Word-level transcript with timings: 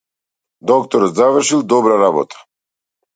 Докторот 0.61 1.13
завршил 1.15 1.61
добра 1.61 1.95
работа. 1.99 2.35